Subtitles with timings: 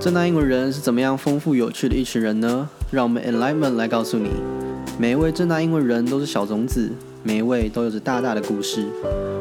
[0.00, 2.66] 正大英文人是怎么样丰富有趣的一群人呢？
[2.90, 4.30] 让我们 Enlightenment 来告诉你，
[4.98, 6.90] 每一位正大英文人都是小种子，
[7.22, 8.86] 每一位都有着大大的故事。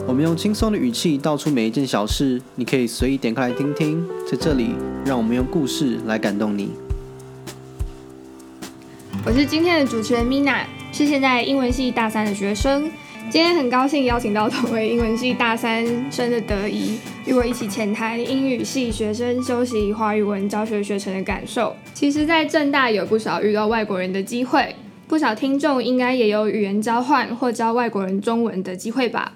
[0.05, 4.05] 我们用轻松的语气道出每一件小事，你可以随意点开来听听。
[4.30, 4.71] 在这里，
[5.05, 6.71] 让我们用故事来感动你。
[9.26, 12.91] 我是今天的主持人 Mina，是现在英文系大三的学生。
[13.27, 16.97] 今天很高兴邀请到同为英文系大三生的德仪，
[17.27, 21.75] 与我一起浅谈英语系学生修习华语文教学学程的感受。
[21.93, 24.75] 其实，在正大有不少遇到外国人的机会，
[25.07, 29.33] 不少听众应该也有语言交换或教外国人中文的机会吧？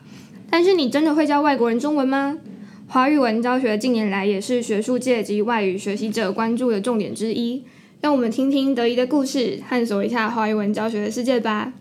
[0.49, 2.39] 但是，你真的会教外国人中文吗？
[2.88, 7.63] 华语文教学近年来也是学术界及外语学习者关注的重点之一。
[8.02, 11.73] 让我们听听德仪的故事，探索一下华语文教学的世界吧。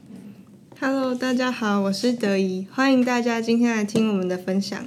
[0.84, 4.84] Hello，大家好，我是德仪，欢迎大家今天来听我们的分享。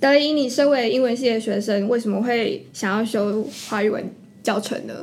[0.00, 4.12] 德仪，你身为英文系的学生，为什么会想要修华语文
[4.42, 4.94] 教程呢？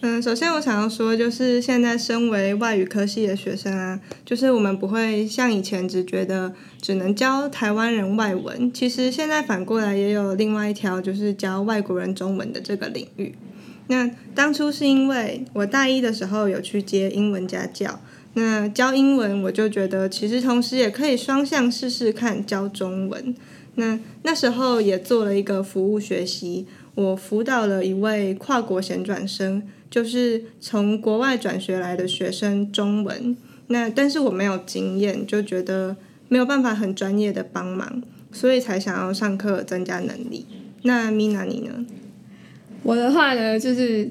[0.00, 13.34] 嗯，首先我想要说，就是现在身为外语科系的学生啊，就是我们不会像以前只觉得只能教台湾人外文，其实现在反过来也有另外一条，就是教外国人中文的这个领域。
[13.88, 18.00] 那当初是因为我大一的时候有去接英文家教。
[18.38, 23.34] 那教英文，我就觉得其实同时也可以双向试试看教中文。
[23.76, 33.34] 那那时候也做了一个服务学习，我辅导了一位跨国衔转生，就是从国外转学来的学生中文。
[33.68, 35.96] 那但是我没有经验，就觉得
[36.28, 40.44] 没有办法很专业的帮忙，所以才想要上课增加能力。
[40.82, 41.86] 那 Mina 你呢？
[42.82, 44.10] 我的话呢，就是。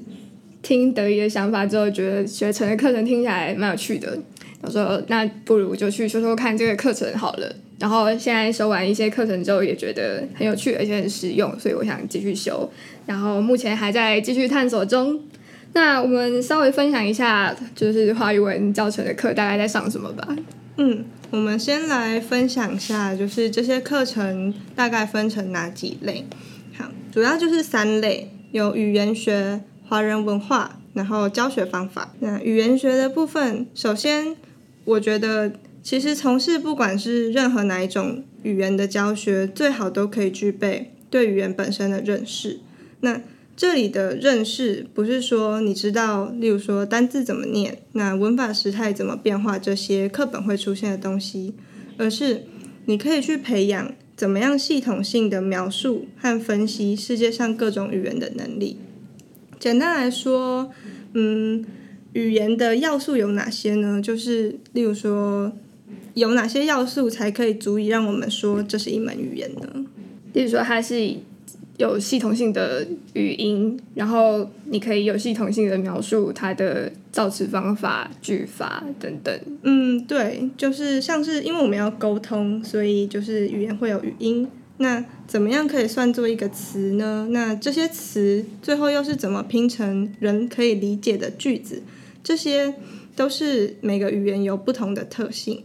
[0.66, 4.18] 听德仪的想法之后，觉得学成的课程听起来蛮有趣的。
[4.62, 7.54] 我说那不如就去说说看这个课程好了。
[7.78, 12.68] 然后现在修完一些课程之后，也觉得很有趣，而且很实用，所以我想继续修。
[13.06, 15.20] 然后目前还在继续探索中。
[15.74, 20.36] 那我们稍微分享一下，就是华语文教程的课大概在上什么吧。
[20.78, 26.24] 嗯，我们先来分享一下，就是这些课程大概分成哪几类？
[26.76, 29.60] 好，主要就是三类，有语言学。
[29.88, 32.14] 华人文化，然后教学方法。
[32.20, 34.36] 那语言学的部分，首先，
[34.84, 35.52] 我觉得
[35.82, 42.58] 其实从事不管是任何哪一种语言的教学，最好都可以具备对语言本身的认识。
[43.00, 43.20] 那
[43.56, 51.54] 这里的认识，不是说你知道，例如说单字怎么念，那文法时态怎么变化这些课本会出现的东西，
[51.96, 52.44] 而是
[52.86, 58.78] 你可以去培养怎么样系统性的描述和分析世界上各种语言的能力。
[59.58, 60.70] 简单来说，
[61.14, 61.64] 嗯，
[62.12, 64.00] 语言的要素有哪些呢？
[64.00, 65.52] 就是例如说，
[66.14, 69.84] 有哪些要素才可以足以让我们说这是一门语言呢？
[70.32, 71.14] 例如说，它是
[71.78, 79.40] 有系统性的语音，然后你可以有系统性的描述它的造词方法、句法等等。
[79.62, 84.46] 嗯，对，就是像是因为我们要沟通，所以就是语言会有语音。
[84.78, 87.28] 那怎么样可以算作一个词呢？
[87.30, 91.82] 那这些词最后又是怎么拼成人可以理解的句子？
[92.22, 92.74] 这些
[93.14, 95.62] 都是每个语言有不同的特性。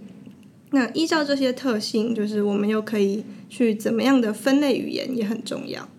[0.70, 5.90] 那依照这些特性，就是我们又可以去怎么样的分类语言也很重要。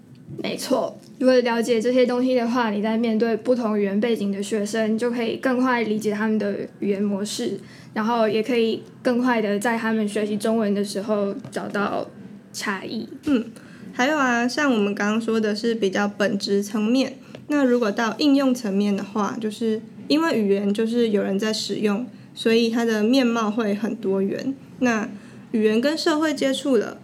[0.43, 7.61] 没错，如果了解这些东西的话，你在面对不同语言背景的学生，就可以更快理解他们的语言模式，
[7.93, 12.09] 然后也可以更快的在他们学习中文的时候找到。
[12.53, 13.47] 差异，嗯，
[13.93, 17.19] 还有啊，像我们刚刚说的是比较本质层面，
[17.49, 24.55] 那如果到应用层面的话，就是因为语言就是有人在使用，所以它的面貌会很多元。
[24.81, 25.09] 那
[25.53, 26.99] 语言跟社会接触了，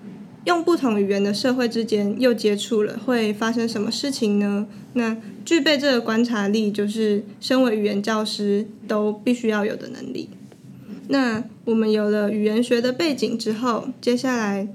[0.44, 4.66] 用不同语言的社会之间又接触了，会发生什么事情呢？
[4.94, 10.30] 那具备这个观察力，就是身为语言教师都必须要有的能力。
[11.08, 14.68] 那我们有了语言学的背景之后，接下来。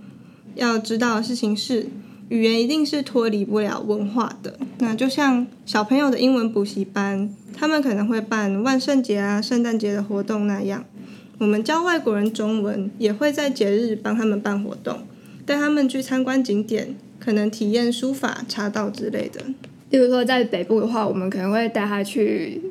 [0.56, 1.88] 要知道的事情是，
[2.30, 4.60] 语言一定是脱离不了文化的。
[4.80, 10.86] 那就像小朋友的英文补习班，他们可能会办万圣节啊、圣诞节的活动那样，
[11.40, 15.00] 我们教外国人中文也会在节日帮他们办活动，
[15.46, 19.42] 带他们去参观景点，可能体验书法、茶道之类的。
[19.90, 22.62] 例如说，在北部的话，我们可能会带他去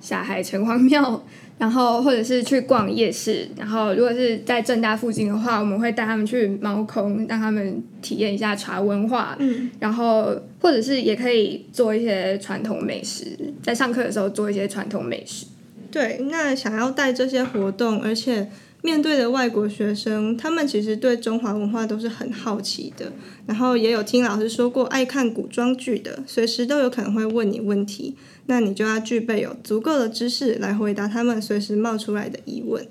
[0.00, 1.22] 下海城隍庙。
[1.60, 9.36] 然后或者是去逛夜市，然后如果是在正大附近的话，我们会带他们去猫空，让他们体验一下茶文化。
[9.38, 15.44] 嗯，然后或者是也可以做一些传统美食，在上课的时候做一些传统美食。
[15.92, 18.48] 对，那想要带这些活动，而且
[18.82, 23.12] 面对的外国学生，他们其实对中华文化都是很好奇的，
[23.46, 28.16] 然后也有听老师说过，爱看古装剧的，随时都有可能会问你问题，
[28.46, 32.86] 那你就要具备有足够的知识来回答他们随时冒出来的疑问。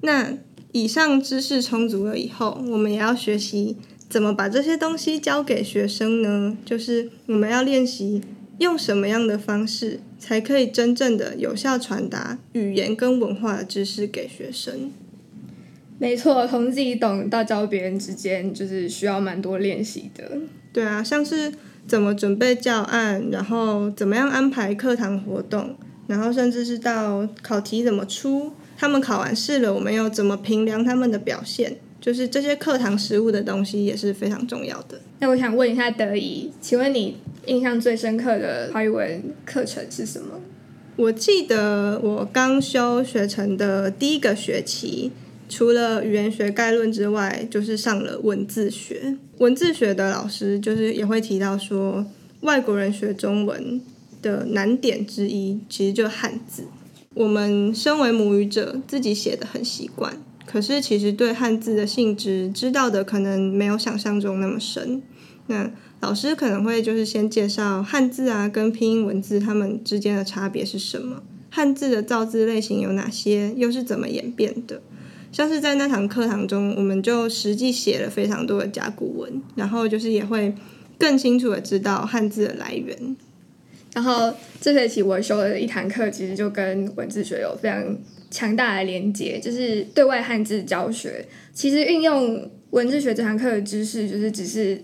[0.00, 0.32] 那
[0.72, 3.76] 以上知识充足了以后，我们也要学习
[4.08, 6.56] 怎么把这些东西教给学生呢？
[6.64, 8.22] 就是我们要练习
[8.58, 14.90] 用什么样的方式，才可以真正的有效传达语言跟文化的知识给学生。
[16.04, 20.32] 没错，从自己懂到教别人之间，就是需要蛮多练习的。
[20.70, 21.50] 对啊，像是
[21.86, 25.74] 怎么准备教案，然后怎么样安排课堂活动，
[26.06, 28.52] 然后甚至是到考题怎么出。
[28.76, 31.76] 他们考完试了，我们又怎么评量他们的表现？
[32.00, 35.00] 就是这些课堂实务的东西也是非常重要的。
[35.20, 37.16] 那我想问一下德仪，请问你
[37.46, 40.38] 印象最深刻的华语文课程是什么？
[40.96, 45.10] 我记得我刚修学成的第一个学期，
[45.56, 49.16] 除了语言学概论之外，就是上了文字学。
[49.38, 52.04] 文字学的老师就是也会提到说，
[52.40, 53.80] 外国人学中文
[54.20, 56.64] 的难点之一，其实就汉字。
[57.14, 65.00] 我们身为母语者，自己写的很习惯，可是其实对汉字的性质知道的可能没有想象中那么深。
[65.46, 71.22] 那老师可能会就是先介绍汉字啊，跟拼音文字它们之间的差别是什么？
[71.48, 73.54] 汉字的造字类型有哪些？
[73.56, 74.82] 又是怎么演变的？
[75.34, 80.54] 像是在那堂课堂中，我们就实际写了非常多的甲骨文，然后就是也会
[80.96, 83.16] 更清楚的知道汉字的来源。
[83.92, 87.84] 然后这学期我修了一堂课，其实就跟文字学有非常
[88.30, 91.26] 强大的连接，就是对外汉字教学。
[91.52, 94.80] 其实运用文字学这堂课的知识，就是只是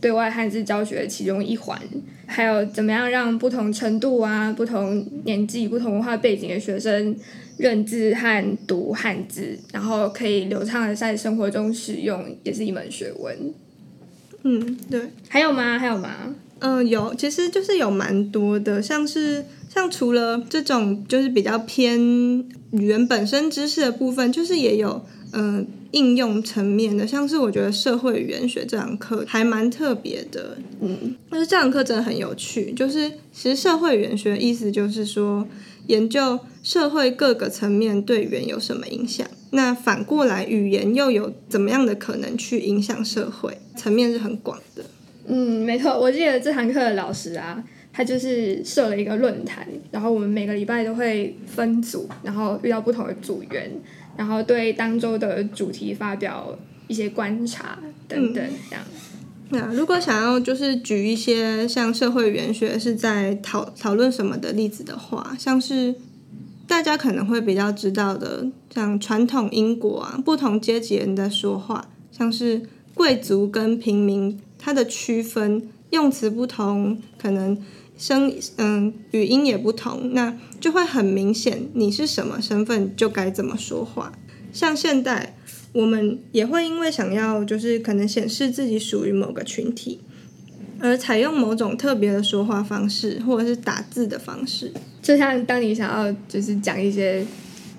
[0.00, 1.80] 对外汉字教学的其中一环。
[2.26, 7.16] 还有怎么样让不同程度啊、不同年纪、不同文化背景的学生
[7.56, 13.34] 认字和读汉字，然后可以流畅的在生活中使用，也是一门学问。
[14.42, 15.00] 嗯，对。
[15.28, 15.78] 还有吗？
[15.78, 16.34] 还有吗？
[16.60, 21.98] 嗯，有，其实就是有蛮多的，像是像除了这种就是比较偏
[22.72, 25.02] 语言本身知识的部分，就是也有
[25.32, 35.46] 嗯应用层面的，像是我觉得社会语言学这堂课还蛮特别的，嗯，但是这堂课真的很有趣，就是其实社会语言学的意思就是说
[35.86, 44.84] 研究社会各个层面对语言有什么影响，那反过来语言又有怎么样的可能去影响社会，层面是很广的。
[45.26, 47.62] 嗯，没错，我记得这堂课的老师啊，
[47.92, 53.70] 他就是设了一个论坛，然后我们每个礼拜都会分组，然后遇到不同的组员，
[54.18, 58.84] 然后对当周的主题发表一些观察等等这样。
[59.48, 65.94] 那如果想要就是举一些像社会语言学是在讨讨论什么的例子的话，像是
[66.66, 72.60] 大家可能会比较知道的，像传统英国啊，不同阶级人在说话，像是
[72.92, 74.38] 贵族跟平民。
[74.60, 77.56] 它的区分用词不同，可能
[77.96, 84.12] 声嗯语音也不同，那就会很明显，你是什么身份就该怎么说话。
[84.52, 85.34] 像现代，
[85.72, 90.00] 我们也会因为想要就是可能显示自己属于某个群体，
[90.78, 94.70] 而采用某种特别的说话方式，或者是打字的方式。
[95.00, 97.24] 就像当你想要就是讲一些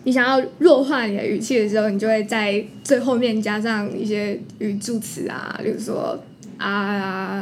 [0.03, 6.19] 你想要弱化你的语气的时候，你就会在最后面加上一些语助词啊，比如说。
[6.57, 7.41] 啊，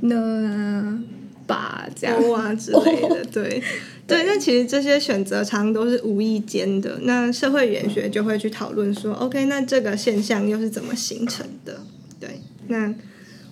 [0.00, 0.98] 呢啊，
[1.46, 3.62] 吧这样啊之类的，对
[4.06, 4.24] 对。
[4.24, 6.98] 那其实这些选择常都是无意间的。
[7.02, 11.80] 那社会语言学就会去讨论说，OK，那这个现象又是怎么形成的？
[12.18, 12.94] 对，那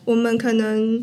[0.04, 1.02] 我们可能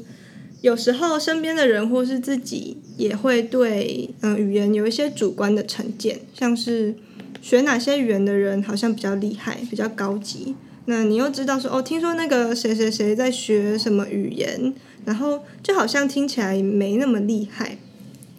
[0.61, 6.95] 有时候身边的人或是自己也会对嗯语言有一些主观的成见，像是
[7.41, 10.55] 学哪些语言的人好像比较厉害，比较高级。
[10.85, 14.73] 那你又知道说哦，听说那个谁谁谁在学什么语言，
[15.05, 17.77] 然后就好像听起来没那么厉害。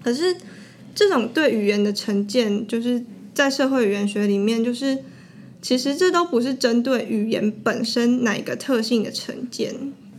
[0.03, 0.37] 可是
[0.95, 4.99] 这种对语言的成见，就是在社会语言学里面，就是
[5.61, 9.75] 其实这都不是针对语言本身哪个特性的成见，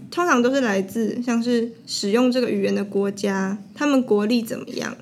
[0.09, 4.95] 通常都是来自像是使用这个语言的国家，他们国力怎么样，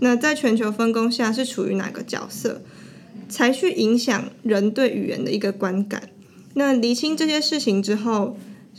[0.00, 2.62] 那在全球分工下是处于哪个角色，
[3.28, 6.08] 才去影响人对语言的一个观感。
[6.54, 8.36] 那厘清这些事情之后，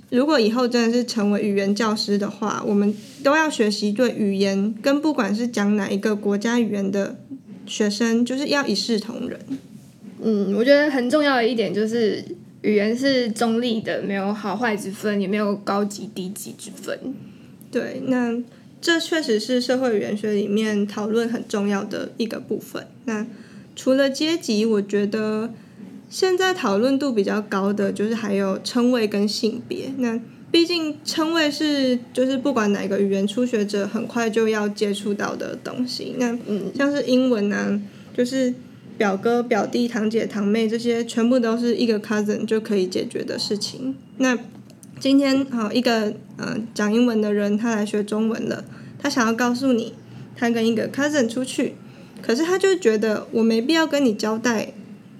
[0.09, 2.91] 如果以后真的是成为语言教师的话，我们
[3.23, 7.15] 都要学习对语言跟不管是讲哪一个国家语言的
[7.67, 9.39] 学生，就是要一视同仁。
[10.21, 12.25] 嗯，我觉得很重要的一点就是，
[12.63, 16.97] 语言是中立的，没有好坏之分，也没有高级低级之分。
[17.71, 18.35] 对，那
[18.81, 22.87] 这确实是社会语言学里面讨论很重要的一个部分。
[23.05, 23.27] 那
[23.75, 25.51] 除了阶级，我觉得。
[26.09, 29.93] 现在讨论度比较高的就是还有称谓跟性别。
[29.97, 30.19] 那
[30.51, 36.15] 毕竟称谓是就是不管哪个语言初学者很快就要接触到的东西。
[36.17, 37.79] 那嗯像是英文呢，
[38.17, 38.51] 就是
[38.97, 43.95] 表哥、表弟、堂姐、堂妹这些，全部都是一个 cousin 就可以解决的事情。
[44.17, 44.37] 那
[44.99, 48.65] 今天好一个呃讲英文的人，他来学中文了，
[48.97, 49.93] 他想要告诉你，
[50.35, 51.75] 他跟一个 cousin 出去，
[52.21, 54.73] 可是他就觉得我没必要跟你交代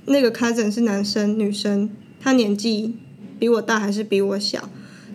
[0.09, 1.89] 那个 cousin 是男生女生，
[2.19, 2.95] 他年纪
[3.39, 4.69] 比我大还是比我小。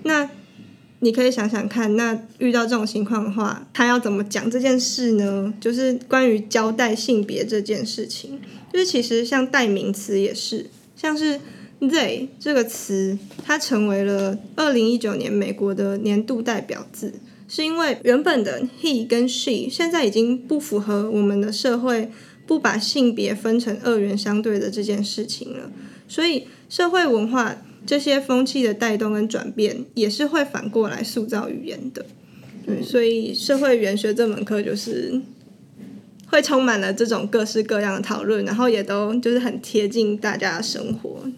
[0.04, 0.30] 那
[1.00, 5.52] 你可以想想看，那遇到这种情况的话，他要怎么讲这件事呢？
[5.60, 8.40] 就是关于交代性别这件事情，
[8.72, 11.38] 就是其实像代名词也是，像是
[11.80, 17.12] they 这个词，它成为了二零一九年美国的年度代表字，
[17.48, 22.10] 是因为原本的 he 跟 she 现在已经不符合我们的社会
[22.46, 25.70] 不把性别分成二元相对的这件事情了，
[26.08, 27.56] 所以社会文化。
[27.86, 32.06] 这些风气的带动跟转变，也是会反过来塑造语言的。
[32.64, 35.20] 对，所以社会语言学这门课就是
[36.28, 41.28] 会充满了这种各式各样的讨论，然后也都就是很贴近大家的生活。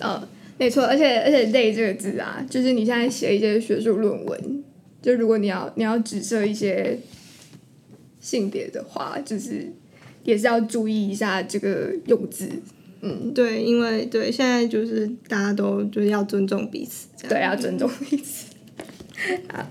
[0.00, 0.28] 呃，
[0.58, 4.64] 没错，而且而且 “they” 这个字啊，就是你现在写一些学术论文，
[5.00, 6.98] 就如果你要你要指涉一些
[8.18, 9.72] 性别的话，就是
[10.28, 12.46] 也是要注意一下这个用字。
[13.00, 18.48] 嗯，对，因为对现在就是大家都就是要尊重彼此，对，要尊重彼此。
[19.50, 19.66] 好，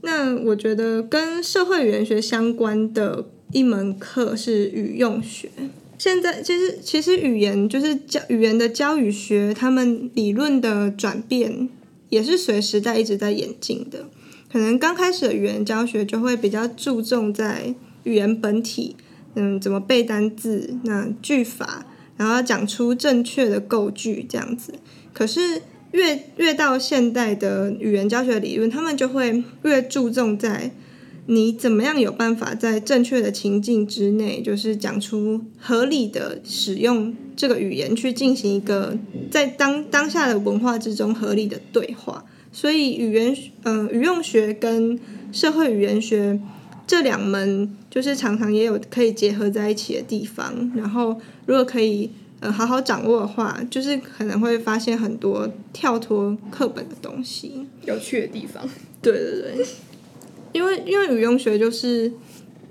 [0.00, 5.50] 那我觉得跟社会语言学相关的一门课是语用学。
[5.98, 11.68] 现在其实其实语言就是教语言的教语学，他们理论的转变
[12.08, 14.06] 也是随时代一直在演进的。
[14.50, 17.74] 可能刚开始的语言教学就会比较注重在
[18.04, 18.94] 语言本体，
[19.34, 21.86] 嗯，怎么背单字，那句法。
[22.16, 24.74] 然后讲出正确的构句这样子，
[25.12, 30.70] 可是越越到现代的语言教学理论，他们就会越注重在
[31.26, 38.96] 你怎么样有办法在正确的情境之内，就是讲出合理的使用这个语言去进行一个
[39.28, 42.24] 在当当下的文化之中合理的对话。
[42.52, 44.96] 所以语言嗯语用学跟
[45.32, 46.38] 社会语言学
[46.86, 47.76] 这两门。
[47.94, 52.10] 就是常常也有可以结合在一起的地方，然后如果可以
[52.40, 58.68] 呃好好掌握的话，就是可能会发现很多跳脱课本的东西，有趣的地方。
[59.00, 59.66] 对对对，
[60.52, 62.12] 因为因为语用学就是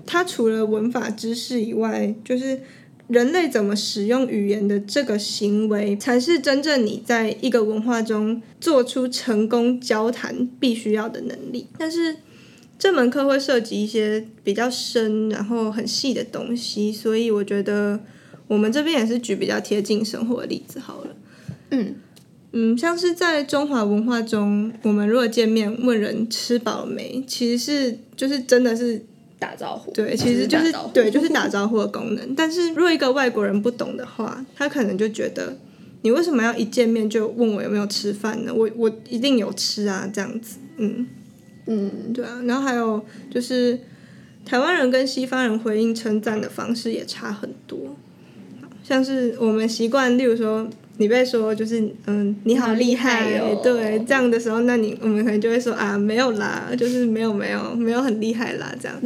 [0.04, 2.60] 它除了文法知识以外，就是
[3.08, 11.68] 人类怎么使用语言的这个行为，才是真正你在一个文化中做出成功交谈必须要的能力。
[11.78, 12.16] 但是。
[12.84, 17.98] 这门课会涉及一些比较深，然后很细的东西，所以我觉得
[18.46, 21.16] 我们这边也是举比较贴近生活的例子好了。
[21.70, 21.94] 嗯
[22.52, 29.02] 嗯，像是在中华文化中，我们如果见面问人吃饱了没，其实是就是真的是
[29.38, 32.34] 打招呼，对，其实就是对，就是打招呼的功能。
[32.34, 35.56] 但是如果一个外国人不懂的话，他可能就觉得
[36.02, 38.52] 你为什么要一见面就问我有没有吃饭呢？
[38.54, 41.06] 我我一定有吃啊，这样子，嗯。
[41.66, 43.78] 嗯，对啊，然后还有就是
[44.44, 47.96] 台湾人跟西方人回应称赞的方式也差很多，
[48.82, 50.68] 像是我们习惯，例如说
[50.98, 58.96] 你被说就是嗯你好厉害哦，对这样的时候，那你我们可能就会说啊没有啦，就是没有没有没有很厉害啦这样，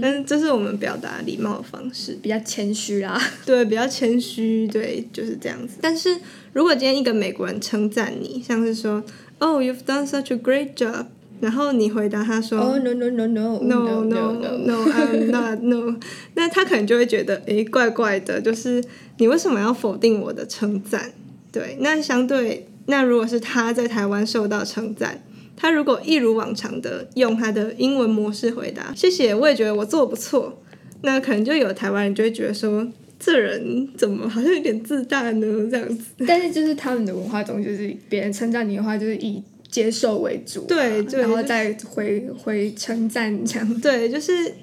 [0.00, 5.78] 但是这是我们表达礼貌的方式，比较谦虚啦，对，比较谦虚，对，就是这样子。
[5.80, 6.16] 但是
[6.52, 9.02] 如果今天一个美国人称赞你，像是说
[9.38, 11.06] Oh you've done such a great job。
[11.42, 15.96] 然后你回答他说，no no no no no no no no，I'm not no，
[16.34, 18.80] 那他可能就会觉得，诶，怪怪的，就是
[19.18, 21.10] 你为什么要否定我的称赞？
[21.50, 25.20] 对，那相对，那如果是他在台湾受到称赞，
[25.56, 30.62] 他如果一如往常的用他的英文模式回答，谢谢，我也觉得我做不错，
[31.02, 32.86] 那可能就有台湾人就会觉得说，
[33.18, 35.68] 这人怎么好像有点自大呢？
[35.68, 36.04] 这样子。
[36.24, 39.42] 但是就是他们的文化中，就是别人称赞你的话，就是以。
[39.72, 43.68] 接受为主，对，然后再回回称赞这样。
[43.80, 44.54] 对，就是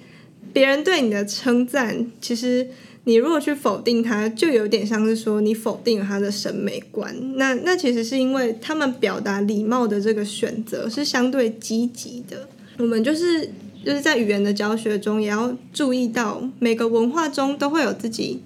[0.53, 2.67] 别人对你的称赞，其实
[3.05, 7.11] 你如果去否定他，就有点像是说你否定了他的审美观。
[7.37, 12.47] 那那其实是因为他们表达礼貌的这个选择是相对积极的。
[12.77, 13.49] 我们就是
[13.83, 18.43] 就是在语言的教学中，也要注意到每个文化中都会有自己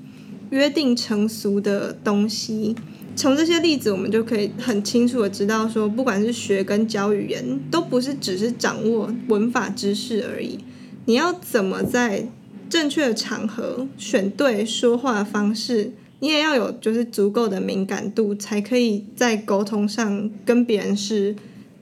[0.51, 2.73] 约定成俗的东西。
[3.15, 10.59] 从这些例子，我们就可以很清楚的知道，说不管是学跟教语言，都不是只是掌握文法知识而已。
[11.05, 12.27] 你要怎么在
[12.69, 21.35] 正确的场合选对说话的方式，你也要有就是足够的敏感度，才可以在沟通上跟别人是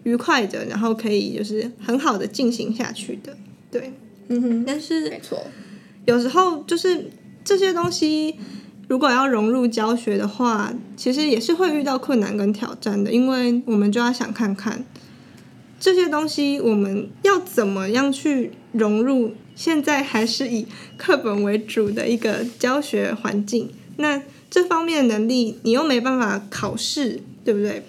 [0.04, 3.38] 愉快的，然后可以就是很好的进行下去的。
[3.72, 3.94] 对，
[4.28, 5.42] 嗯哼，但是没错，
[6.06, 7.06] 有时候就是
[7.44, 8.36] 这些东西，
[8.92, 14.84] 如果要融入教学的话，其实也是会遇到困难跟挑战的，因为我们就要想看看
[15.80, 20.68] 这些东西我们要怎么样去融入现在还是以
[20.98, 23.70] 课本为主的一个教学环境。
[23.96, 27.86] 那这方面能力，你又没办法考试，对不对？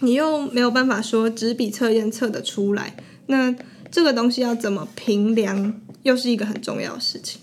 [0.00, 2.96] 你又没有办法说纸笔测验测得出来，
[3.28, 3.54] 那
[3.88, 7.40] 这个东西要怎么评量，又是一个很重要的事情。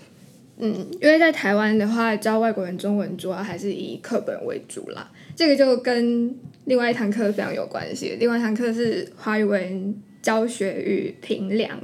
[0.60, 5.10] 嗯，因为在台湾的话，教外国人中文主要还是以课本为主啦。
[5.36, 6.36] 这个就跟
[6.66, 8.18] 另外一堂课非常有关系。
[8.20, 11.80] 另外一堂课是华语文教学与评量，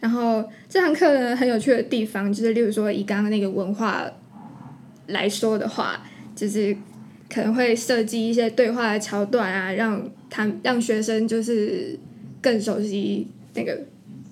[0.00, 4.10] 然后这堂课呢很有趣的地方就是，例如说以刚刚那个文化
[5.08, 6.02] 来说的话，
[6.34, 6.74] 就是
[7.28, 11.98] 可能会设计一些对话的桥段啊，让他让学生就是
[12.40, 13.78] 更熟悉那个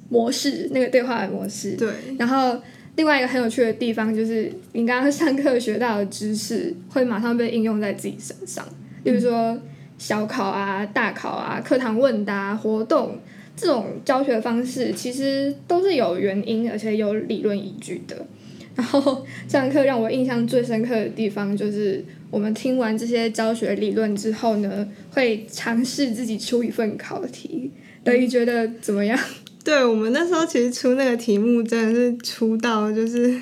[0.08, 1.72] 模式，那个对话的模式。
[1.72, 2.58] 对，然后
[2.96, 8.66] 另外一个很有趣的地方就是，你刚刚上课学到的知识会马上被应用在自己身上，
[9.04, 9.58] 例如说
[9.98, 13.18] 小考啊、大考啊、课堂问答活动
[13.54, 18.26] 这种教学方式，其实都是有原因而且有理论依据的。
[18.74, 27.70] 然后这堂课让我印象最深刻的地方就是，我们听完这些教学理论之后呢，会尝试自己出一份考题。
[28.04, 29.18] 德怡觉得怎么样？
[29.66, 33.36] 对我们那时候其实出那个题目真的是出到就是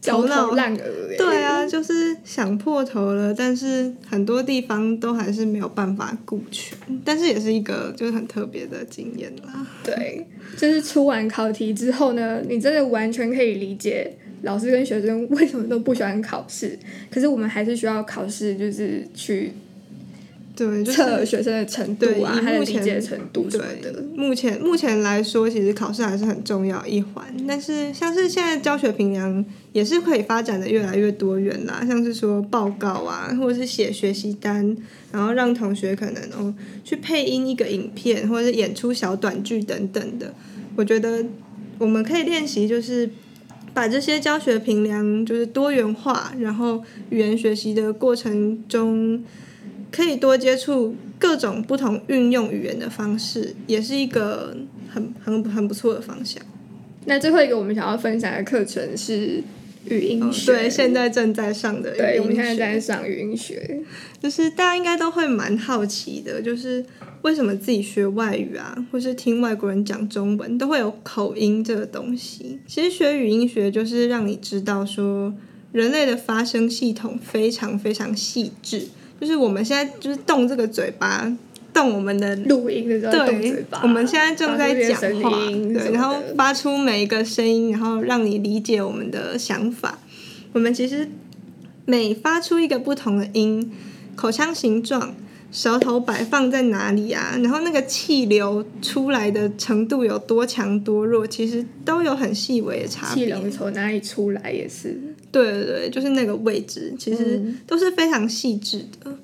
[0.00, 0.80] 焦头烂额。
[1.16, 9.64] 对啊，就是想破头了，但是很多地方都还是没有办法顾全，但是也是一个就是很特别的经验啦。
[9.84, 10.26] 对，
[10.56, 16.76] 就是出完考题之后呢，你真的完全可以理解老师跟学生为什么都不喜欢考试，
[17.08, 19.52] 可是我们还是需要考试，就是去
[20.70, 27.24] 对，就是测学生的程度啊，对以他的目前理解程度什么对的。，目前目前来说，其实考试还是很重要一环。
[27.48, 34.76] 但是像是现在教学评量也是可以发展的越来越多元啦，像是说报告啊，或者是写学习单，
[35.10, 40.32] 然后让同学可能哦去配音一个影片，或者是演出小短剧等等的。
[40.76, 41.24] 我觉得
[41.78, 43.10] 我们可以练习，就是
[43.74, 49.22] 把这些教学评量就是多元化，然后语言学习的过程中。
[49.92, 54.56] 可以多接触各种不同运用语言的方式，也是一个
[54.90, 56.42] 很很很不错的方向。
[57.04, 59.42] 那最后一个我们想要分享的课程是
[59.86, 63.80] 语音学，哦对，现在正在上的语音对，我们现在学在上语音学。
[64.20, 66.84] 就是大家应该都会蛮好奇的，就是
[67.22, 72.60] 为什么自己学外语啊，或是听外国人讲中文，都会有口音这个东西。
[72.66, 75.34] 其实学语音学就是让你知道说，
[75.72, 78.86] 人类的发声系统非常非常细致，
[79.22, 81.32] 就是我们现在就是动这个嘴巴，
[81.72, 85.30] 动我们的录音的时候动嘴对巴，，我们现在正在讲话，
[85.72, 90.00] 对，然后发出每一个声音，然后让你理解我们的想法。
[90.52, 91.08] 我们其实
[91.84, 93.70] 每发出一个不同的音，
[94.16, 95.14] 口腔形状、
[95.52, 103.26] 舌头摆放在哪里啊，然后那个气流出来的程度有多强多弱，其实都有很细微的差别。
[103.26, 104.98] 气流从哪里出来也是。
[105.30, 109.14] 对对对，就是那个位置，其实嗯都是非常细致的。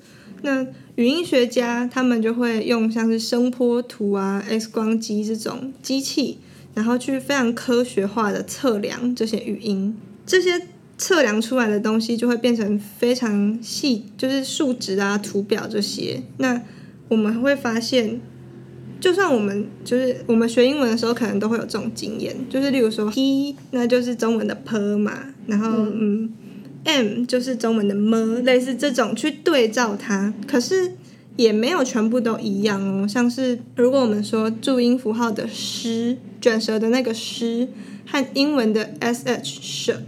[0.41, 0.65] 那
[0.95, 6.37] 语音学家他们就会用像是声波图啊、X 光机这种机器，
[6.75, 10.61] 然后去非常科学化的测量这些语音，这些
[10.99, 16.21] 测量出来的东西就会变成非常细，就是数值啊、图表这些。
[16.37, 16.61] 那
[17.07, 18.21] 我们会发现。
[19.01, 26.29] 就算我们就是我们学英文的时候，可能都会有这种经验，就是例如说 p，那就是中文的 p 嘛，然后嗯
[26.83, 30.91] m 就是中文的 m，类似这种去对照它，可是
[31.37, 33.07] 也没有全部都一样哦。
[33.07, 37.69] 像是如果我们说注音符号的诗，卷舌的那个诗
[38.05, 40.01] 和英文的 sh 舍，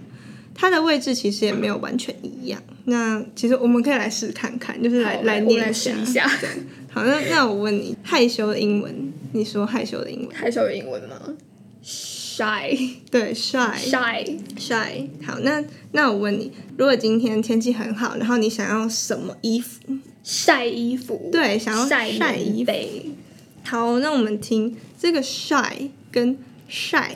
[0.61, 2.61] 它的位置其实也没有完全一样。
[2.85, 5.91] 那其实我们可以来试看看，就是来好来念一下。
[5.91, 6.47] 一下对，
[6.91, 10.29] 好，那那我问你，害羞的英文，你说害羞的英文？
[10.31, 11.19] 害羞的英文吗
[11.83, 12.77] ？shy
[13.09, 13.75] 对，shy。
[13.75, 15.07] shy shy。
[15.25, 19.79] 好，那那我问你，如果今天天气很好，然后你想要什么衣服？
[20.23, 23.05] 晒衣服，对想要晒晒衣服背，
[23.63, 26.37] 好，那我们听这个 shy 跟
[26.69, 27.13] shy，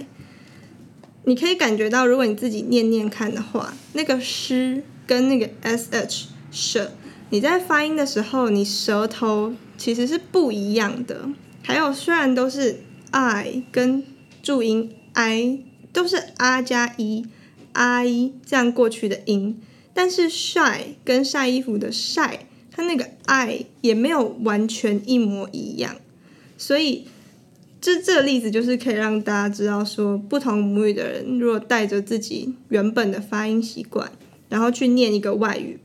[1.26, 6.92] 你可以感觉到，如果你自己念念看的话，那个诗跟那个 sh 舍，
[7.32, 11.30] 你在发音的时候，你舌头其实是不一样的。
[11.64, 14.04] 还有，虽然都是 i 跟
[14.44, 17.26] 注音 i 都是 r 加一
[17.74, 19.60] i 这样过去的音，
[19.96, 25.96] 但是晒跟晒衣服的晒，它那个 i 也没有完全一模一样，
[26.56, 27.08] 所以
[27.86, 34.12] 这这个例子就是可以让大家知道说，不同母语的人如果带着自己原本的发音习惯，
[34.50, 35.80] 然后去念一个外语，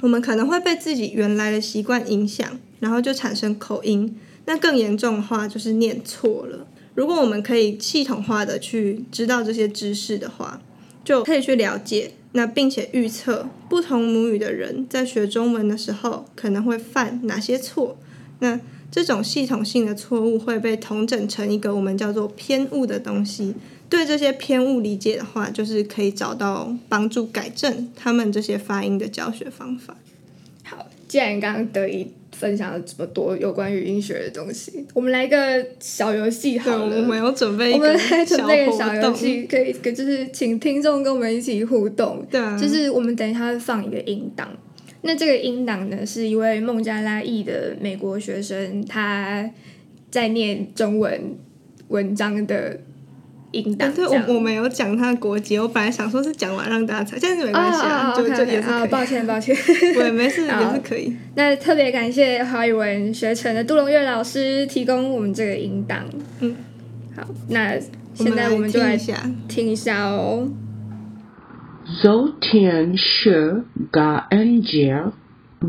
[0.00, 4.18] 我们可能会被自己原来的习惯影响，然后就产生口音。
[4.46, 6.66] 那更严重的话就是念错了。
[6.96, 10.60] 如果我们可以系统化的去知道这些知识的话，
[11.04, 17.96] 就可以去了解，那并且预测不同母语的人在学中文的时候可能会犯哪些错。
[18.40, 18.58] 那
[18.90, 23.54] 这种系统性的错误会被统整成一个我们叫做偏误的东西。
[23.88, 29.96] 对这些偏误理解的话，就是可以找到帮助改正他们这些发音的教学方法。
[30.64, 37.02] 好，既然刚刚得以分享了这么多有关语音学的东西，我们来一个小游戏好对，了。
[37.02, 37.96] 我们有准备一我们
[38.26, 42.26] 准备一个小游戏，可以可就是请听众跟我们一起互动。
[42.28, 44.50] 对啊，就是我们等一下会放一个音档，
[45.06, 49.48] 那这个音档呢是一位孟加拉裔的美国学生，他
[50.10, 51.36] 在念中文
[51.88, 52.80] 文章的
[53.52, 57.80] 音档哎对，我我没有讲他的国籍，我本来想说是讲完让大家猜，但是没关系
[58.16, 59.56] 就就也是啊，可以，抱歉抱歉。
[59.94, 61.16] 对，没事好 也是可以。
[61.36, 66.04] 那特别感谢华语文学城的杜龙月老师提供我们这个音档。
[66.40, 66.54] 嗯，
[67.14, 67.78] 好，那
[68.14, 70.48] 现在我们就来听一下，听一下哦。
[71.88, 75.04] 昨天是感恩节，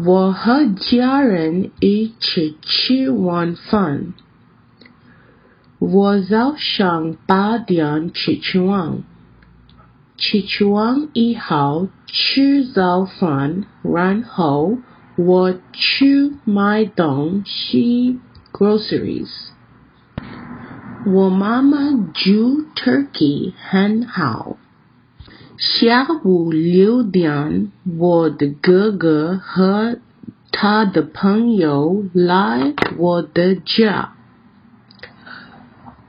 [0.03, 4.13] 我和家人一起吃晚饭。
[5.77, 9.03] 我早上八点起床，
[10.17, 14.79] 起床以后吃早饭，然后
[15.17, 18.17] 我去买东西
[18.51, 19.29] （groceries）。
[21.05, 21.77] 我妈妈
[22.15, 24.57] 煮 turkey 很好。
[25.57, 29.97] 下午六点，我的哥哥和
[30.51, 34.13] 他的朋友来我的家。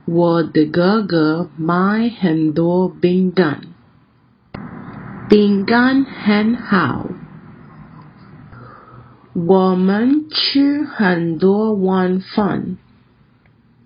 [0.05, 3.61] 我的哥哥买很多饼干，
[5.27, 7.07] 饼干很好。
[9.33, 12.77] 我们吃很多晚饭。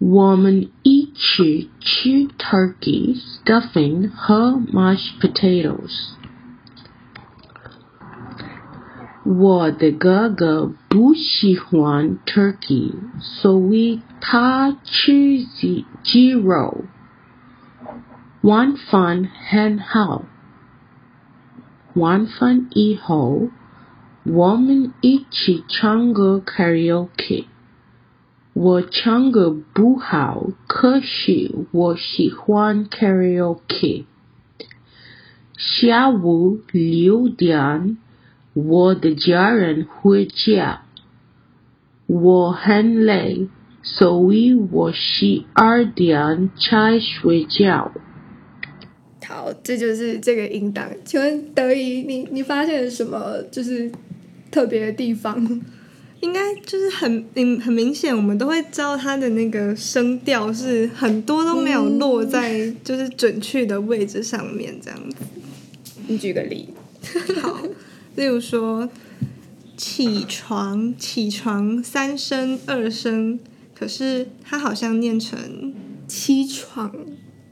[0.02, 6.12] 我们一起吃 turkey stuffing 和 mashed potatoes。
[9.24, 16.84] 我的哥哥不喜欢 turkey，所以他吃鸡鸡肉。
[18.40, 20.22] 晚饭很好。
[21.94, 23.48] 晚饭以后，
[24.24, 27.46] 我们一起唱歌 karaoke。
[28.53, 34.05] 我唱歌不好，可是我喜欢 karaoke。
[35.57, 37.97] 下午六点，
[38.53, 40.83] 我的家人回家，
[42.05, 43.47] 我很累，
[43.81, 47.91] 所以我十二点才睡觉。
[49.25, 50.91] 好，这就是这个音档。
[51.03, 53.91] 请问德仪，你你发现了什么就是
[54.51, 55.61] 特别的地方？
[56.23, 65.17] 应该就是很明很明显，我们都会知道它的那个声调是很多都没有落在就是准确的位置上面，这样子。
[66.07, 66.69] 你举个例。
[67.41, 67.59] 好，
[68.15, 68.89] 例如说
[69.75, 73.37] 起床，起床三声二声，
[73.77, 75.73] 可是它好像念成
[76.07, 76.95] 七床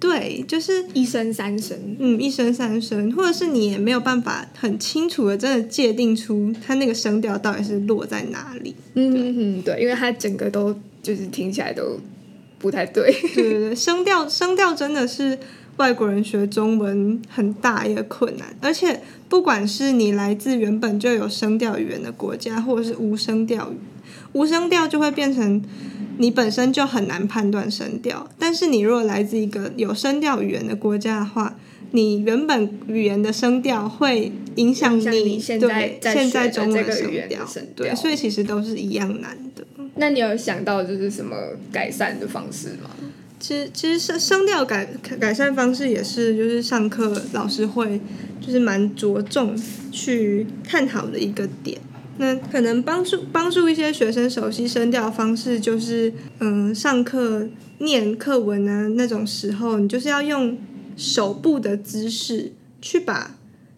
[0.01, 8.75] 对，就是一声三声，嗯一声三声，或者是你也没有办法很清楚的真的界定出它那个声调到底是落在哪里。
[8.95, 11.99] 嗯嗯嗯，对，因为它整个都就是听起来都
[12.57, 13.11] 不太对。
[13.35, 15.37] 对对对，声调声调真的是
[15.77, 23.75] 外国人学中文很大一个困难，而且不管是你来自原本就有声调语言的国家，或者是无声调语，
[24.33, 25.61] 无声调就会变成
[26.17, 28.29] 你本身就很难判断声调。
[28.37, 31.55] 但是你如果来自一个有声调语言的国家的话，
[31.91, 39.65] 你原本语言的声调会影响你你现在现在中文声调，对，所以其实都是一样难的。
[39.95, 41.35] 那你有想到就是什么
[41.71, 42.89] 改善的方式吗？
[43.39, 44.87] 其实其实声声调改
[45.19, 47.99] 改善方式也是，就是上课老师会
[48.39, 49.59] 就是蛮着重
[49.91, 51.81] 去探讨的一个点。
[52.21, 57.47] 那可能帮助帮助一些学生熟悉声调的方式，就是嗯，上课
[57.79, 60.55] 念课文啊那种时候，你就是要用
[60.95, 63.35] 手部的姿势去把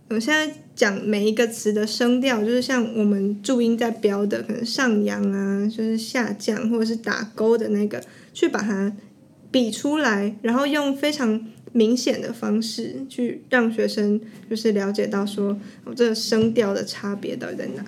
[0.10, 8.04] 我现在讲每一个词的声调，就是像我们注音在标的，可能上扬啊，就是下降，或者是打勾的那个，
[8.34, 8.92] 去把它
[9.50, 11.40] 比出来，然后用非常
[11.72, 17.86] 明显的方式去让学生就是了解到说，我这个声调的差别到底在哪？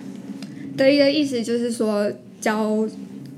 [0.76, 2.10] 的一个意思就是说，
[2.40, 2.88] 教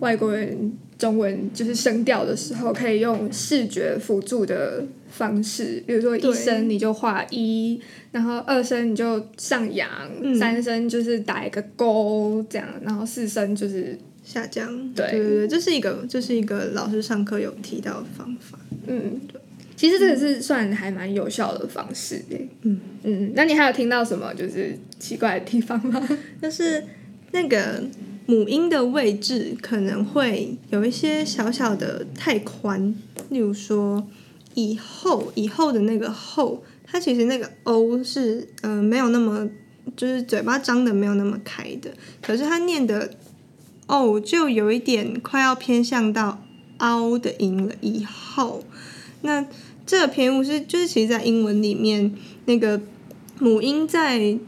[0.01, 7.81] 外国人中文就是声调的时候，可以用视觉辅助的方式，比如说一声你就画一，
[8.13, 9.89] 然后二声你就上扬，
[10.21, 18.59] 嗯三声就是打一个勾，这样，然后四声就是下降，对对对对，这是一个这是一个老师上课有提到的方法。
[18.87, 19.41] 嗯，对
[19.77, 22.49] 其实这个是算还蛮有效的方式诶。
[22.63, 26.09] 嗯嗯，那你还有听到什么就是奇怪的地方吗？
[26.43, 26.83] 就是
[27.33, 27.85] 那个
[28.27, 32.95] 母音的位置可能会有一些小小的太宽，
[33.31, 34.07] 例如说
[34.55, 39.49] 以后以后的那个后，它其实那个 o 是嗯、呃没有那么
[39.97, 41.91] 就是嘴巴张的没有那么开的，
[42.23, 43.15] 可是它念的
[43.87, 46.43] o 就有一点快要偏向到
[46.79, 47.75] 凹的音了。
[47.81, 48.63] 以后，
[49.23, 49.47] 那
[49.87, 52.15] 这个偏误是就是其实在英文里面
[52.45, 52.81] 那个
[53.39, 54.39] 母音在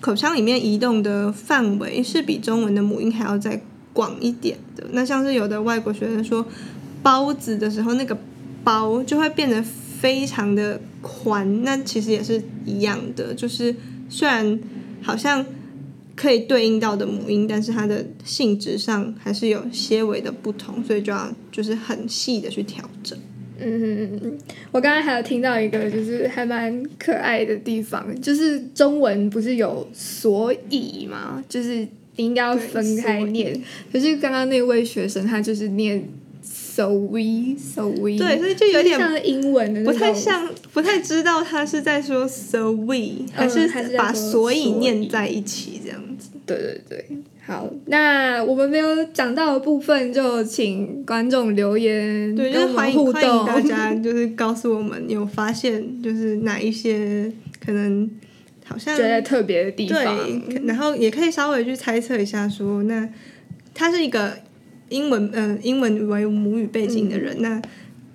[0.00, 3.60] 口腔里面移动的范围是比中文的母音还要再
[3.92, 4.86] 广一点的。
[4.92, 6.46] 那像是有的外国学生说
[7.02, 8.16] 包子的时候，那个
[8.62, 13.74] 包就会变得非常的宽，那其实也是一样的，就是
[14.08, 14.58] 虽然
[15.02, 15.44] 好像
[16.14, 23.18] 可以对应到的母音，但是它的性质上还是有些微的不同，所以就要就是很细的去调整。
[23.58, 24.38] 嗯嗯嗯，
[24.72, 31.42] 我刚刚还有听到一个就是还蛮可爱的地方，就是中文不是有所以吗？
[31.48, 33.58] 就是你应该要分开念，
[33.92, 36.08] 可是刚刚那位学生他就是念
[36.42, 44.72] so we so we，对所以就有点像英文的那不太像，不太知道他是在说 so we，还是嗯还是把所以。
[44.72, 46.30] 念在一起这样子。
[46.44, 47.06] 对对对，
[47.46, 53.46] 好，那我们没有讲到的部分，就请观众留言对，就跟我们互是欢迎欢迎动。
[53.46, 57.30] 大家，就是告诉我们有发现，就是哪一些
[57.64, 58.10] 可能
[58.64, 60.04] 好像觉得特别的地方，
[60.48, 63.08] 对，然后也可以稍微去猜测一下说，那
[63.72, 64.36] 他是一个
[64.88, 67.62] 英文呃英文为母语背景的人，那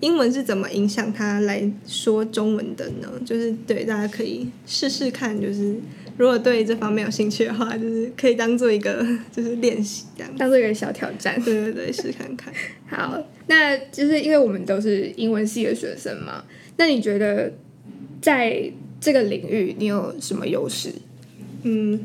[0.01, 3.07] 英文是怎么影响他来说中文的呢？
[3.25, 5.75] 就是对大家可以试试看，就是
[6.17, 10.31] 如果对这方面有兴趣的话，就是可以当做一个 就是练习这样。
[10.37, 11.41] 当做一个小挑战。
[11.41, 12.53] 对对对，试看看。
[12.89, 16.43] 好，那就是因为我们都是英文系的学生嘛，
[16.77, 17.53] 那你觉得
[18.21, 20.93] 在这个领域你有什么优势？
[21.63, 21.99] 嗯，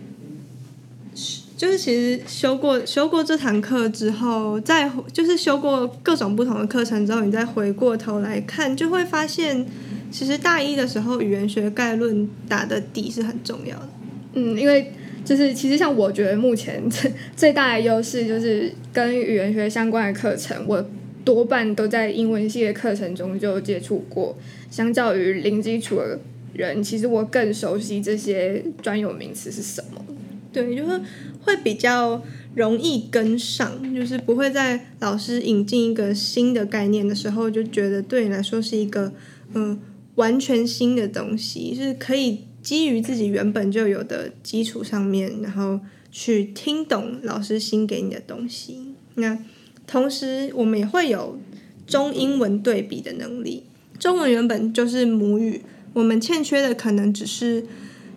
[1.57, 9.67] 就是其实修过修过这堂课之后，再就是修过各种不同的课程之后，你再回过头来看，就会发现，
[10.11, 13.89] 其实大一的时候语言学概论打的底是很重要的。
[14.35, 14.93] 嗯，因为
[15.25, 20.85] 就是其实像我觉得目前最 最大的优势就是跟语言学相关的课程，我
[21.25, 24.37] 多半都在英文系的课程中就接触过。
[24.71, 26.19] 相较于零基础的
[26.53, 30.05] 人，其实我更熟悉这些专有名词是什么。
[30.53, 31.01] 对，就是
[31.43, 32.23] 会比较
[32.55, 39.13] 容易跟上，就是不会在老师引进一个新的概念的时候，就觉得对你来说是一个
[39.55, 39.79] 嗯
[40.17, 48.95] 完全新的东西，是可以基于自己原本就有的基础上面，然后去听懂老师新给你的东西。
[49.15, 49.39] 那
[49.87, 51.39] 同时，我们也会有
[51.87, 53.63] 中英文对比的能力。
[53.99, 55.63] 中文原本就是母语，
[55.95, 57.65] 我们欠缺的可能只是。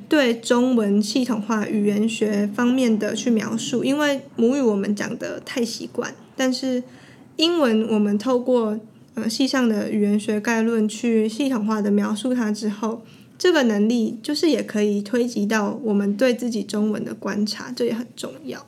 [0.09, 6.81] 对中文系统化语言学方面的去描述，因为母语我们讲的太习惯，但是
[7.35, 8.79] 英文我们透过
[9.15, 13.03] 呃系上的语言学概论去系统化的描述它之后，
[13.37, 18.65] 这个能力就是也可以推及到我们对自己中文的观察，这也很重要。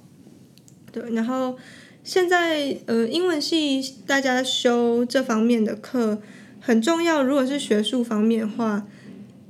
[0.91, 1.57] 对，然后
[2.03, 6.21] 现在呃英文系大家修这方面的课
[6.59, 8.87] 很重要，如果是学术方面的话。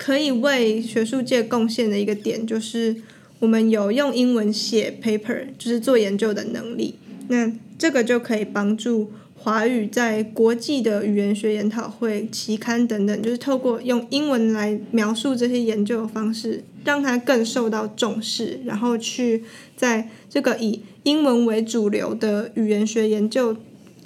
[0.04, 2.96] 可以为学术界贡献的一个点，就是
[3.38, 6.96] 我们有用英文写 paper，就是做研究的能力。
[7.28, 9.12] 那这个就可以帮助
[9.44, 19.44] 华语在国际的语言学研讨会、期刊等等，就是透过用英文来描述这些研究的方式，让它更受到重视，然后去
[19.76, 23.58] 在这个以英文为主流的语言学研究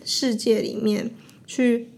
[0.05, 1.11] 世界里面
[1.45, 1.89] 去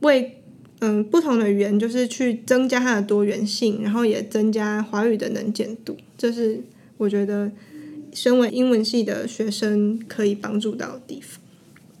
[0.00, 0.38] 为。
[0.80, 6.60] 嗯，不同的语言就是去增加它的多元性，然后也增加华语的能见度，这是
[6.98, 7.50] 我觉得
[8.12, 11.40] 身为英文系的学生可以帮助到的地方。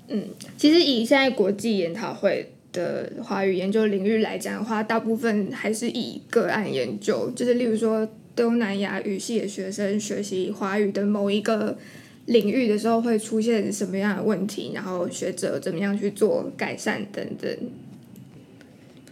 [0.08, 11.78] 嗯，其实以现在国际研讨会的华语研究领域来讲的话，大部分还是以个案研究，就是例如说东南亚语系的学生学习华语的某一个
[12.26, 17.56] 领域的时候，会出现什么样的问题，然后学者怎么样去做改善等等。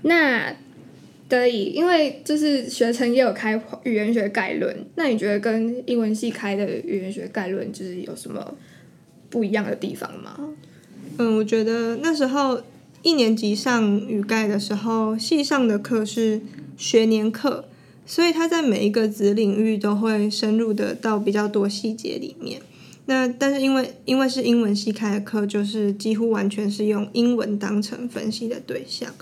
[0.02, 0.54] 那
[1.28, 8.54] 得以，因为就是学程也有开语言学概论，那你觉得跟英文系开的语言学概论就是有什么
[9.30, 10.36] 不一样的地方吗？
[11.18, 12.62] 嗯，我觉得那时候
[13.02, 16.40] 一年级上语概的时候，系上的课是
[16.76, 17.64] 学年课，
[18.06, 22.60] 所以他在每一个子领域都会深入的到比较多细节里面。
[23.06, 29.12] 那但是因为因为是英文系开的课，就是几乎完全是用英文当成分析的对象。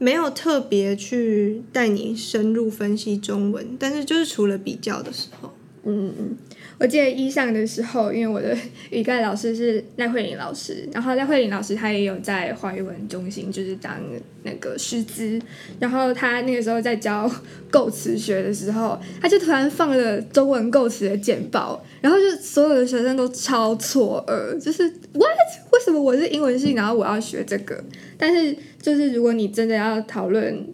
[0.00, 5.52] 没有特别去带你深入分析中文，但是就是除了比较的时候，
[5.84, 6.36] 嗯嗯，
[6.78, 8.56] 我记得一上的时候，因为我的
[8.90, 14.00] 语概老师是赖慧玲老师，然后赖慧玲老师她也有在华语文中心就是当
[14.44, 15.40] 那个师资，
[15.80, 17.28] 然后她那个时候在教
[17.68, 25.36] 构词学的时候，她就突然放了中文构词的简报，然后就所有的学生都超错愕，就是 what
[25.72, 27.82] 为什么我是英文系，然后我要学这个？
[28.16, 30.64] 但是就是如果你真的要讨论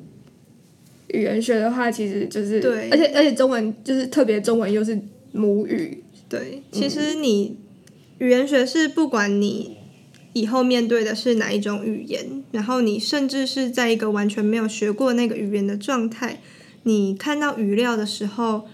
[1.08, 4.98] 语言学的话，其实就是对，而且而且中文就是特别中文又是
[5.34, 7.56] 母语，对，其实你
[8.18, 9.76] 语言学是不管你
[10.32, 16.40] 以后面对的是哪一种语言，然后你甚至是在一个完全没有学过那个语言的状态，
[16.84, 18.68] 你看到语料的时候，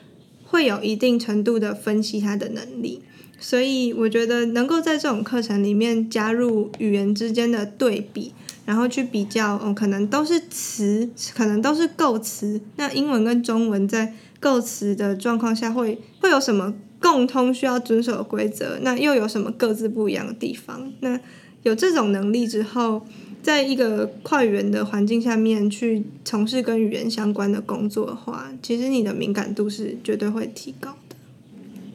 [0.44, 3.00] 会有一定程度的分析它的能力。
[3.38, 8.32] 所以我觉得能够在这种课程里面加入语言之间的对比。
[8.66, 12.60] 然后去比较，哦，可能都是词，可能都是构词。
[12.76, 18.78] 那英文跟中文在构词的状况下，会会有什么共通需要遵守的规则？
[18.80, 20.92] 那又有什么各自不一样的地方？
[21.00, 21.20] 那
[21.62, 23.06] 有这种能力之后，
[23.42, 31.16] 在一个快语言的环境下面去从事跟语言相关的工作的话，其实你的敏感度是绝对会提高的。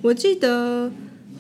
[0.03, 0.91] 我记得。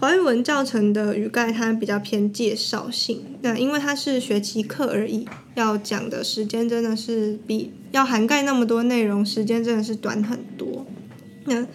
[0.05, 10.85] 华语文教程的语概它比较偏介绍性，那因为它是学期课而已，要讲的时间真的是比要涵盖那么多内容，时间真的是短很多。
[11.45, 11.65] 那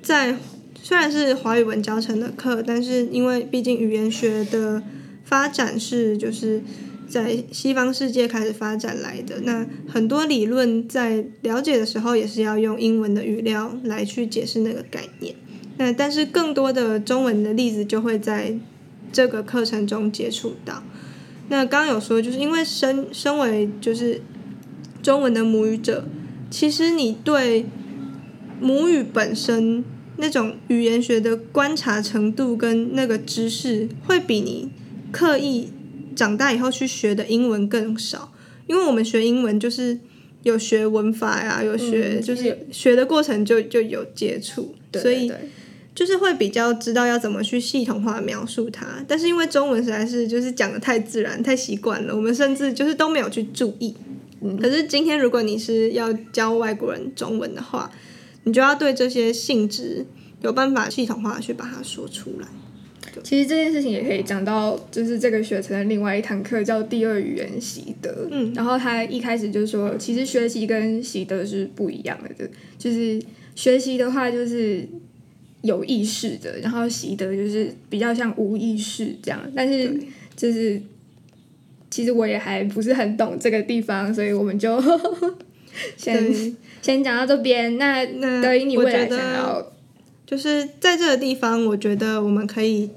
[0.00, 0.34] 在
[0.82, 4.82] 虽然是华语文教程的课，但是因为毕竟语言学的
[5.26, 6.62] 发展是就是
[7.06, 15.34] 在西方世界开始发展来的，那很多理论在了解的时候也是要用英文的语料来去解释那个概念。
[15.78, 18.54] 那但是更多的中文的例子就会在
[19.10, 20.82] 这个课程中接触到。
[21.48, 24.20] 那刚刚有说，就是因为身身为就是
[25.02, 26.04] 中文的母语者，
[26.50, 27.64] 其实你对
[28.60, 29.82] 母语本身
[30.16, 34.68] 那种语言学的观察程度跟那个知识，会比你
[35.10, 35.70] 刻意
[36.14, 38.32] 长大以后去学的英文更少。
[38.66, 39.98] 因为我们学英文就是
[40.42, 45.32] 有学文法呀，有学就是学的过程就就有接触，所以。
[45.98, 53.92] 就是会比较知道要怎么去系统化描述它，但是因为中文实在是就是讲的太自然、太习惯了，我们甚至就是都没有去注意。
[54.40, 57.90] 嗯，可是今天如果你是要教外国人中文的话，
[58.44, 60.06] 你就要对这些性质
[60.40, 62.46] 有办法系统化去把它说出来。
[63.24, 68.28] 其实这件事情也可以讲到，就是这个学程的另外一堂课叫第二语言习得。
[68.30, 73.20] 嗯，然后他一开始就说，其实学习跟习得是不一样的，就是
[73.56, 74.88] 学习的话就是。
[75.62, 79.92] 有意识的，然后习得就是比较像无意识这样，但是
[80.36, 80.80] 就是
[81.90, 84.80] 其实我也还不是很懂这个地方，所以我们就
[85.96, 87.76] 先先讲到这边。
[87.78, 89.72] 那那德英，你未来想要
[90.26, 92.90] 就是在这个地方，我觉得我们可以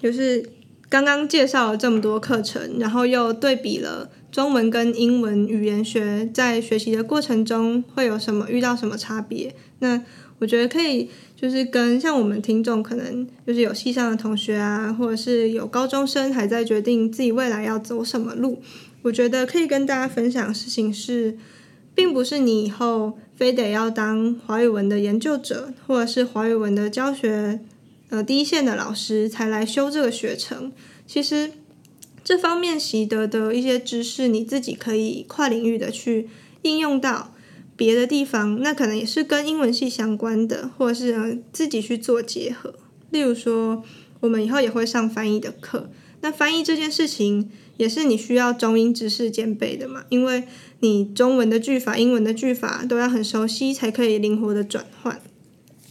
[0.00, 0.48] 就是
[0.88, 9.54] 刚刚介绍了这么多课程，然后又对比了中文跟英文语言学在学习的过程中会有什么遇到什么差别。
[9.80, 10.02] 那
[10.38, 11.08] 我觉得可以。
[11.40, 18.60] 就是跟像我们听众可能就是有系上的同学啊，或者是有高中生还在决定自己未来要走什么路，
[19.02, 21.38] 我觉得可以跟大家分享的事情是，
[21.94, 27.60] 并不是你以后非得要当华语文的研究者，或者是华语文的教学
[28.08, 30.72] 呃第一线的老师才来修这个学程。
[31.06, 31.52] 其实
[32.24, 36.28] 这方面习得的一些知识，你自己可以跨领域的去
[36.62, 37.32] 应用到。
[37.78, 42.74] 别的地方，那可能也是跟英文系相关的，或者是自己去做结合。
[43.10, 43.84] 例如说，
[44.18, 45.88] 我们以后也会上翻译的课，
[46.20, 50.42] 那翻译这件事情也是你需要中英知识兼备的嘛，因为
[50.80, 55.20] 你中文的句法、英文的句法都要很熟悉，才可以灵活的转换。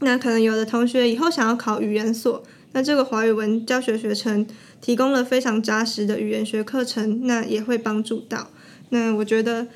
[0.01, 2.43] 那可能有的同学以后想要考语言所，
[2.74, 4.45] 那这个华语文教学学程
[4.82, 8.51] 提供了非常扎实的语言学课程，那也会帮助到。
[8.89, 9.68] 那我觉得。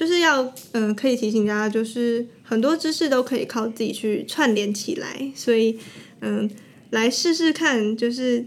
[0.00, 5.78] 就是要，嗯，可以提醒大家，就是很多知识都可以靠自己去串联起来，所以，
[6.22, 6.48] 嗯，
[6.88, 7.94] 来试试看。
[7.94, 8.46] 就是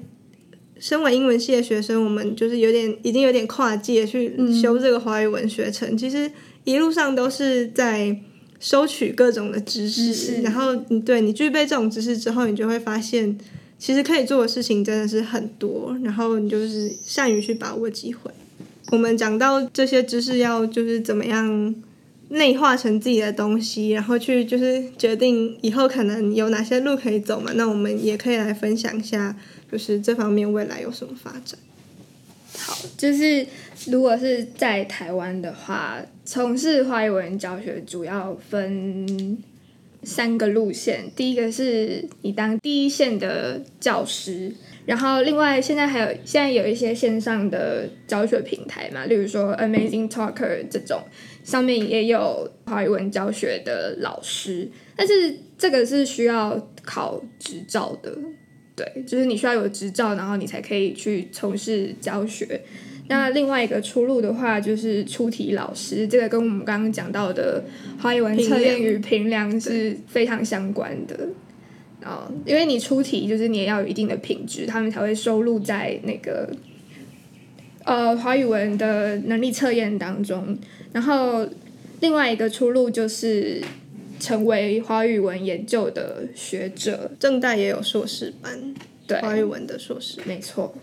[0.79, 5.95] 身为英文系的学生，我们就是有点已经有点跨界去修这个华语文学程。
[5.95, 6.31] 其实
[6.63, 8.19] 一路上都是在
[8.59, 13.37] 收取各种的知识，知识然后你对你具备这种知识之后，你就会发现，
[13.77, 18.31] 其实可以做的事情真的是很多，然后你就是善于去把握机会。
[18.91, 21.75] 我们讲到这些知识要就是怎么样
[22.29, 27.51] 内化成自己的东西，然后去就是决定以后可能有哪些路可以走嘛。
[27.55, 29.35] 那我们也可以来分享一下，
[29.71, 31.57] 就是这方面未来有什么发展。
[32.55, 33.45] 好，就是
[33.87, 39.37] 如果是在台湾的话，从事华语文教学主要分
[40.03, 41.11] 三个路线。
[41.15, 44.53] 第一个是你当第一线的教师，
[44.85, 51.01] 然后另外现在还有现在有一些线上的教学平台嘛，例如说 Amazing Talker 这种，
[51.43, 58.17] 上面也有华语文教学的老师，但是这个是需要考执照的。
[58.75, 62.59] 对，就是你需要有执照，然后你才可以去从事教学。
[63.07, 67.63] 那另外一个出路的话，就是出题老师，这个跟我们刚刚讲到的
[67.99, 71.29] 华语文测验与评量是非常相关的。
[72.05, 76.49] 哦，因为你出题，就是你也要有一定的品质，他们才会收录在那个
[77.85, 80.57] 呃华语文的能力测验当中。
[80.91, 81.47] 然后
[82.01, 83.63] 另外一个出路就是
[84.19, 87.11] 成为华语文研究的学者。
[87.19, 88.73] 正大也有硕士班，
[89.07, 90.19] 对，华语文的硕士。
[90.25, 90.75] 没错。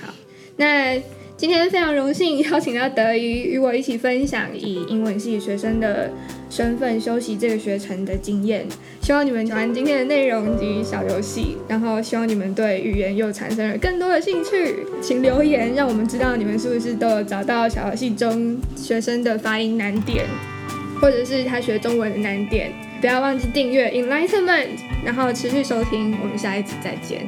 [0.00, 0.12] 好，
[0.56, 1.00] 那
[1.42, 6.08] 今天非常荣幸邀请到德瑜与我一起分享以英文系学生的
[6.48, 8.64] 身份修习这个学程的经验。
[9.00, 14.86] 希望你们喜欢今天的内容及小游戏，然后希望你们对语言又产生了更多的兴趣。
[15.00, 20.24] 请留言让我们知道你们是不是都有找到小游戏中学生的发音难点，
[21.00, 22.70] 或者是他学中文的难点。
[23.00, 26.16] 不要忘记订阅 Enlightenment，然后持续收听。
[26.22, 27.26] 我们下一集再见。